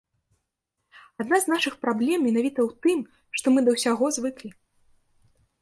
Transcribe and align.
Адна 1.23 1.35
з 1.43 1.51
нашых 1.53 1.73
праблем 1.83 2.25
менавіта 2.29 2.59
ў 2.63 2.69
тым, 2.87 2.99
што 3.41 3.47
мы 3.57 3.67
да 3.69 3.77
ўсяго 3.77 4.05
звыклі. 4.17 4.49